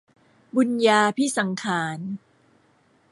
[0.55, 1.99] บุญญาภิสังขาร